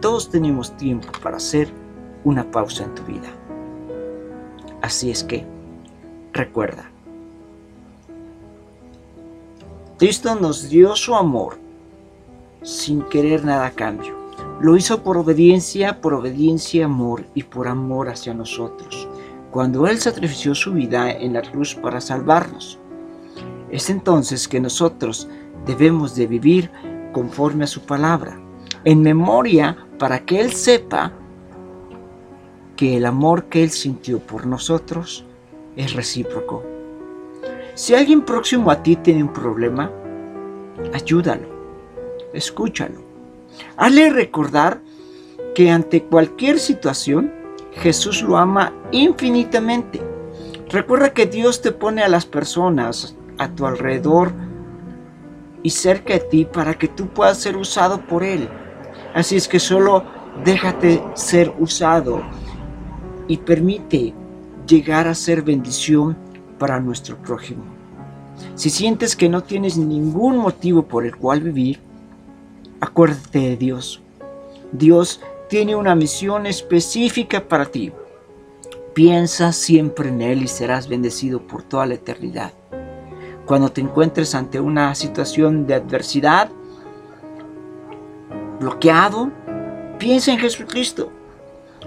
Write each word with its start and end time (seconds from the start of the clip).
todos 0.00 0.30
tenemos 0.30 0.76
tiempo 0.76 1.08
para 1.22 1.36
hacer 1.36 1.68
una 2.24 2.50
pausa 2.50 2.84
en 2.84 2.94
tu 2.94 3.02
vida. 3.04 3.28
Así 4.82 5.10
es 5.10 5.24
que, 5.24 5.44
recuerda, 6.32 6.90
Cristo 9.98 10.34
nos 10.34 10.68
dio 10.68 10.94
su 10.94 11.14
amor 11.14 11.58
sin 12.62 13.02
querer 13.02 13.44
nada 13.44 13.66
a 13.66 13.70
cambio. 13.70 14.14
Lo 14.60 14.76
hizo 14.76 15.02
por 15.02 15.16
obediencia, 15.16 16.00
por 16.00 16.14
obediencia, 16.14 16.84
amor 16.84 17.24
y 17.34 17.44
por 17.44 17.68
amor 17.68 18.08
hacia 18.08 18.34
nosotros, 18.34 19.08
cuando 19.50 19.86
Él 19.86 19.98
sacrificó 19.98 20.54
su 20.54 20.72
vida 20.72 21.10
en 21.10 21.32
la 21.32 21.42
cruz 21.42 21.74
para 21.74 22.00
salvarnos. 22.00 22.78
Es 23.70 23.88
entonces 23.88 24.48
que 24.48 24.60
nosotros 24.60 25.28
debemos 25.64 26.14
de 26.14 26.26
vivir 26.26 26.70
conforme 27.12 27.64
a 27.64 27.68
su 27.68 27.80
palabra, 27.82 28.38
en 28.84 29.02
memoria 29.02 29.85
para 29.98 30.24
que 30.24 30.40
Él 30.40 30.52
sepa 30.52 31.12
que 32.76 32.96
el 32.96 33.06
amor 33.06 33.44
que 33.44 33.62
Él 33.62 33.70
sintió 33.70 34.18
por 34.18 34.46
nosotros 34.46 35.24
es 35.76 35.94
recíproco. 35.94 36.62
Si 37.74 37.94
alguien 37.94 38.22
próximo 38.22 38.70
a 38.70 38.82
ti 38.82 38.96
tiene 38.96 39.22
un 39.22 39.32
problema, 39.32 39.90
ayúdalo, 40.94 41.46
escúchalo. 42.32 43.02
Hazle 43.76 44.10
recordar 44.10 44.80
que 45.54 45.70
ante 45.70 46.02
cualquier 46.02 46.58
situación, 46.58 47.32
Jesús 47.72 48.22
lo 48.22 48.36
ama 48.36 48.72
infinitamente. 48.92 50.00
Recuerda 50.68 51.12
que 51.12 51.26
Dios 51.26 51.62
te 51.62 51.72
pone 51.72 52.02
a 52.02 52.08
las 52.08 52.26
personas 52.26 53.16
a 53.38 53.48
tu 53.48 53.66
alrededor 53.66 54.32
y 55.62 55.70
cerca 55.70 56.14
de 56.14 56.20
ti 56.20 56.44
para 56.44 56.78
que 56.78 56.88
tú 56.88 57.08
puedas 57.08 57.38
ser 57.38 57.56
usado 57.56 58.00
por 58.00 58.22
Él. 58.24 58.48
Así 59.16 59.34
es 59.34 59.48
que 59.48 59.58
solo 59.58 60.04
déjate 60.44 61.02
ser 61.14 61.50
usado 61.58 62.22
y 63.26 63.38
permite 63.38 64.12
llegar 64.68 65.08
a 65.08 65.14
ser 65.14 65.40
bendición 65.40 66.14
para 66.58 66.80
nuestro 66.80 67.16
prójimo. 67.16 67.64
Si 68.56 68.68
sientes 68.68 69.16
que 69.16 69.30
no 69.30 69.42
tienes 69.42 69.78
ningún 69.78 70.36
motivo 70.36 70.82
por 70.82 71.06
el 71.06 71.16
cual 71.16 71.40
vivir, 71.40 71.80
acuérdate 72.78 73.38
de 73.38 73.56
Dios. 73.56 74.02
Dios 74.72 75.22
tiene 75.48 75.74
una 75.74 75.94
misión 75.94 76.44
específica 76.44 77.48
para 77.48 77.64
ti. 77.64 77.92
Piensa 78.92 79.52
siempre 79.52 80.10
en 80.10 80.20
Él 80.20 80.42
y 80.42 80.46
serás 80.46 80.88
bendecido 80.88 81.40
por 81.40 81.62
toda 81.62 81.86
la 81.86 81.94
eternidad. 81.94 82.52
Cuando 83.46 83.72
te 83.72 83.80
encuentres 83.80 84.34
ante 84.34 84.60
una 84.60 84.94
situación 84.94 85.66
de 85.66 85.72
adversidad, 85.72 86.50
bloqueado, 88.60 89.30
piensa 89.98 90.32
en 90.32 90.38
Jesucristo. 90.38 91.12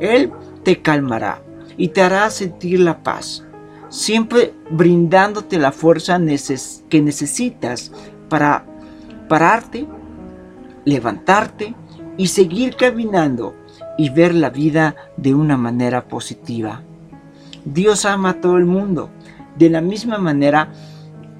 Él 0.00 0.32
te 0.62 0.80
calmará 0.80 1.42
y 1.76 1.88
te 1.88 2.02
hará 2.02 2.30
sentir 2.30 2.80
la 2.80 3.02
paz 3.02 3.44
siempre 3.90 4.54
brindándote 4.70 5.58
la 5.58 5.72
fuerza 5.72 6.18
que 6.88 7.02
necesitas 7.02 7.92
para 8.28 8.64
pararte, 9.28 9.86
levantarte 10.84 11.74
y 12.16 12.28
seguir 12.28 12.76
caminando 12.76 13.54
y 13.98 14.08
ver 14.08 14.34
la 14.34 14.48
vida 14.48 14.94
de 15.16 15.34
una 15.34 15.56
manera 15.56 16.08
positiva. 16.08 16.82
Dios 17.64 18.06
ama 18.06 18.30
a 18.30 18.40
todo 18.40 18.56
el 18.56 18.64
mundo 18.64 19.10
de 19.58 19.68
la 19.68 19.80
misma 19.80 20.18
manera 20.18 20.72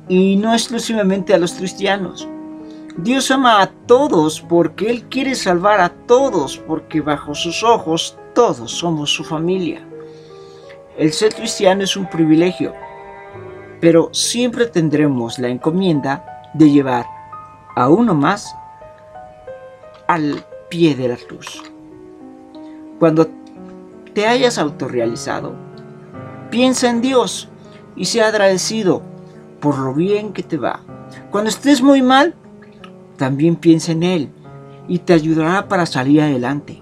y 0.08 0.36
no 0.36 0.52
exclusivamente 0.52 1.32
a 1.32 1.38
los 1.38 1.54
cristianos. 1.54 2.28
Dios 2.96 3.30
ama 3.30 3.62
a 3.62 3.66
todos 3.66 4.40
porque 4.40 4.90
Él 4.90 5.04
quiere 5.04 5.34
salvar 5.34 5.80
a 5.80 5.90
todos 5.90 6.58
porque 6.58 7.00
bajo 7.00 7.34
sus 7.34 7.62
ojos 7.62 8.18
todos 8.34 8.70
somos 8.70 9.10
su 9.10 9.24
familia. 9.24 9.86
El 10.96 11.12
ser 11.12 11.34
cristiano 11.34 11.82
es 11.84 11.96
un 11.96 12.08
privilegio, 12.10 12.74
pero 13.80 14.10
siempre 14.12 14.66
tendremos 14.66 15.38
la 15.38 15.48
encomienda 15.48 16.24
de 16.54 16.70
llevar 16.70 17.06
a 17.76 17.88
uno 17.88 18.14
más 18.14 18.54
al 20.08 20.44
pie 20.68 20.94
de 20.94 21.08
la 21.08 21.16
cruz. 21.16 21.62
Cuando 22.98 23.28
te 24.12 24.26
hayas 24.26 24.58
autorrealizado, 24.58 25.54
piensa 26.50 26.90
en 26.90 27.00
Dios 27.00 27.48
y 27.96 28.06
sea 28.06 28.28
agradecido 28.28 29.02
por 29.60 29.78
lo 29.78 29.94
bien 29.94 30.32
que 30.32 30.42
te 30.42 30.56
va. 30.56 30.80
Cuando 31.30 31.50
estés 31.50 31.80
muy 31.80 32.02
mal, 32.02 32.34
también 33.20 33.54
piensa 33.54 33.92
en 33.92 34.02
Él 34.02 34.30
y 34.88 35.00
te 35.00 35.12
ayudará 35.12 35.68
para 35.68 35.84
salir 35.84 36.22
adelante. 36.22 36.80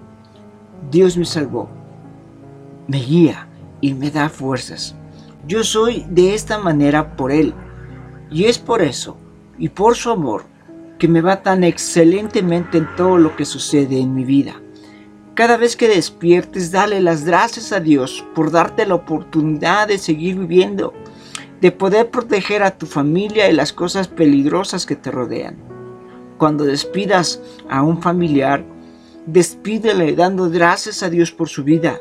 Dios 0.89 1.17
me 1.17 1.25
salvó, 1.25 1.69
me 2.87 2.99
guía 2.99 3.49
y 3.81 3.93
me 3.93 4.13
da 4.13 4.29
fuerzas. 4.29 4.95
Yo 5.49 5.65
soy 5.65 6.07
de 6.09 6.37
esta 6.37 6.59
manera 6.59 7.17
por 7.17 7.33
Él. 7.33 7.55
Y 8.31 8.45
es 8.45 8.57
por 8.57 8.83
eso, 8.83 9.17
y 9.59 9.69
por 9.71 9.97
su 9.97 10.11
amor, 10.11 10.45
que 11.01 11.09
me 11.09 11.23
va 11.23 11.43
tan 11.43 11.65
excelentemente 11.65 12.79
en 12.79 12.87
todo 12.95 13.19
lo 13.19 13.35
que 13.35 13.45
sucede 13.45 13.99
en 13.99 14.15
mi 14.15 14.25
vida. 14.25 14.63
Cada 15.35 15.57
vez 15.57 15.75
que 15.75 15.89
despiertes, 15.89 16.71
dale 16.71 17.01
las 17.01 17.25
gracias 17.25 17.73
a 17.73 17.81
Dios 17.81 18.25
por 18.37 18.53
darte 18.53 18.87
la 18.87 18.95
oportunidad 18.95 19.89
de 19.89 19.99
seguir 19.99 20.39
viviendo, 20.39 20.95
de 21.61 21.73
poder 21.73 22.13
proteger 22.13 22.63
a 22.63 22.79
tu 22.79 22.87
familia 22.87 23.47
de 23.47 23.55
las 23.55 23.73
cosas 23.73 24.07
peligrosas 24.07 24.87
que 24.87 24.95
te 24.95 25.11
rodean. 25.11 25.68
Cuando 26.39 26.65
despidas 26.65 27.43
a 27.69 27.83
un 27.83 28.01
familiar, 28.01 28.65
despídele 29.27 30.15
dando 30.15 30.49
gracias 30.49 31.03
a 31.03 31.11
Dios 31.11 31.33
por 31.33 31.49
su 31.49 31.65
vida, 31.65 31.99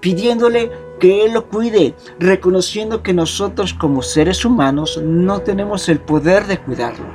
pidiéndole 0.00 0.70
que 1.00 1.24
Él 1.24 1.32
lo 1.32 1.48
cuide, 1.48 1.94
reconociendo 2.18 3.02
que 3.02 3.14
nosotros 3.14 3.72
como 3.72 4.02
seres 4.02 4.44
humanos 4.44 5.00
no 5.02 5.40
tenemos 5.40 5.88
el 5.88 5.98
poder 5.98 6.46
de 6.46 6.58
cuidarlo, 6.58 7.06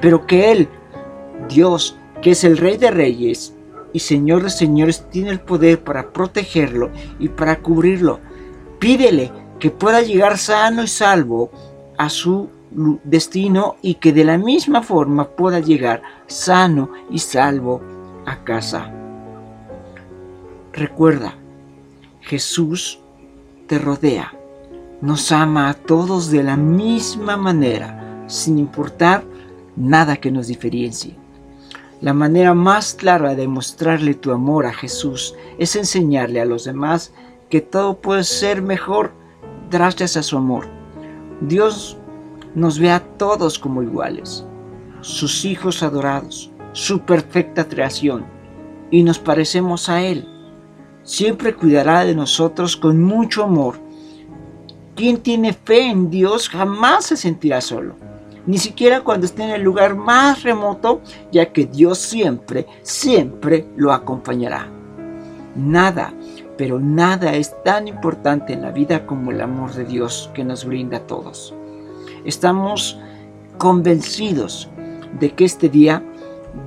pero 0.00 0.24
que 0.24 0.52
Él, 0.52 0.68
Dios, 1.48 1.96
que 2.22 2.30
es 2.30 2.44
el 2.44 2.56
Rey 2.56 2.76
de 2.76 2.92
Reyes 2.92 3.54
y 3.92 3.98
Señor 3.98 4.44
de 4.44 4.50
Señores, 4.50 5.04
tiene 5.10 5.30
el 5.30 5.40
poder 5.40 5.82
para 5.82 6.12
protegerlo 6.12 6.90
y 7.18 7.28
para 7.28 7.60
cubrirlo. 7.60 8.20
Pídele 8.78 9.32
que 9.58 9.70
pueda 9.70 10.02
llegar 10.02 10.38
sano 10.38 10.84
y 10.84 10.88
salvo 10.88 11.50
a 11.98 12.08
su 12.08 12.48
destino 13.04 13.76
y 13.82 13.94
que 13.94 14.12
de 14.12 14.24
la 14.24 14.38
misma 14.38 14.82
forma 14.82 15.28
pueda 15.28 15.60
llegar 15.60 16.02
sano 16.26 16.90
y 17.10 17.18
salvo 17.18 17.80
a 18.26 18.44
casa. 18.44 18.92
Recuerda, 20.72 21.34
Jesús 22.20 23.00
te 23.66 23.78
rodea, 23.78 24.32
nos 25.00 25.32
ama 25.32 25.68
a 25.68 25.74
todos 25.74 26.30
de 26.30 26.42
la 26.42 26.56
misma 26.56 27.36
manera, 27.36 28.24
sin 28.26 28.58
importar 28.58 29.24
nada 29.76 30.16
que 30.16 30.30
nos 30.30 30.46
diferencie. 30.46 31.16
La 32.00 32.14
manera 32.14 32.54
más 32.54 32.94
clara 32.94 33.34
de 33.34 33.46
mostrarle 33.46 34.14
tu 34.14 34.32
amor 34.32 34.66
a 34.66 34.72
Jesús 34.72 35.34
es 35.58 35.76
enseñarle 35.76 36.40
a 36.40 36.44
los 36.44 36.64
demás 36.64 37.12
que 37.48 37.60
todo 37.60 38.00
puede 38.00 38.24
ser 38.24 38.62
mejor 38.62 39.12
gracias 39.70 40.16
a 40.16 40.22
su 40.22 40.36
amor. 40.36 40.66
Dios 41.42 41.96
nos 42.54 42.78
ve 42.78 42.90
a 42.90 43.00
todos 43.00 43.58
como 43.58 43.82
iguales, 43.82 44.44
sus 45.00 45.44
hijos 45.44 45.82
adorados, 45.82 46.50
su 46.72 47.00
perfecta 47.00 47.68
creación, 47.68 48.24
y 48.90 49.02
nos 49.02 49.18
parecemos 49.18 49.88
a 49.88 50.02
Él 50.02 50.28
siempre 51.02 51.54
cuidará 51.54 52.04
de 52.04 52.14
nosotros 52.14 52.76
con 52.76 53.02
mucho 53.02 53.44
amor. 53.44 53.76
Quien 54.94 55.18
tiene 55.18 55.52
fe 55.52 55.88
en 55.88 56.10
Dios 56.10 56.48
jamás 56.48 57.06
se 57.06 57.16
sentirá 57.16 57.60
solo, 57.60 57.94
ni 58.46 58.58
siquiera 58.58 59.00
cuando 59.00 59.26
esté 59.26 59.44
en 59.44 59.50
el 59.50 59.62
lugar 59.62 59.96
más 59.96 60.42
remoto, 60.42 61.00
ya 61.30 61.52
que 61.52 61.66
Dios 61.66 61.98
siempre, 61.98 62.66
siempre 62.82 63.66
lo 63.76 63.92
acompañará. 63.92 64.68
Nada, 65.56 66.12
pero 66.56 66.78
nada 66.78 67.34
es 67.34 67.54
tan 67.62 67.88
importante 67.88 68.52
en 68.52 68.62
la 68.62 68.70
vida 68.70 69.06
como 69.06 69.30
el 69.30 69.40
amor 69.40 69.72
de 69.74 69.84
Dios 69.84 70.30
que 70.34 70.44
nos 70.44 70.64
brinda 70.64 70.98
a 70.98 71.06
todos. 71.06 71.54
Estamos 72.24 72.98
convencidos 73.58 74.68
de 75.18 75.30
que 75.30 75.44
este 75.44 75.68
día 75.68 76.02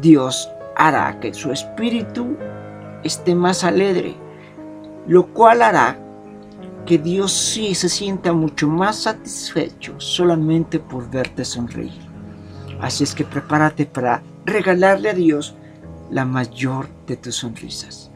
Dios 0.01 0.49
hará 0.75 1.19
que 1.19 1.33
su 1.33 1.51
espíritu 1.51 2.37
esté 3.03 3.35
más 3.35 3.63
alegre, 3.63 4.15
lo 5.07 5.27
cual 5.27 5.61
hará 5.61 5.99
que 6.85 6.97
Dios 6.97 7.31
sí 7.31 7.73
se 7.73 7.89
sienta 7.89 8.33
mucho 8.33 8.67
más 8.67 9.03
satisfecho 9.03 9.99
solamente 9.99 10.79
por 10.79 11.09
verte 11.09 11.45
sonreír. 11.45 12.05
Así 12.79 13.03
es 13.03 13.15
que 13.15 13.23
prepárate 13.23 13.85
para 13.85 14.21
regalarle 14.45 15.09
a 15.09 15.13
Dios 15.13 15.55
la 16.11 16.25
mayor 16.25 16.87
de 17.07 17.17
tus 17.17 17.35
sonrisas. 17.35 18.11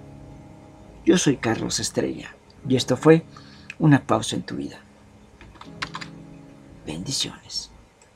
Yo 1.06 1.18
soy 1.18 1.38
Carlos 1.38 1.80
Estrella 1.80 2.36
y 2.68 2.76
esto 2.76 2.98
fue 2.98 3.24
una 3.80 4.06
pausa 4.06 4.36
en 4.36 4.44
tu 4.44 4.56
vida. 4.56 4.80
Bendiciones. 6.90 7.70